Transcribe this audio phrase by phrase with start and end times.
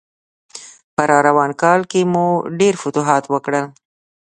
[0.95, 2.25] په راروان کال کې مو
[2.59, 3.65] ډېر فتوحات وکړل.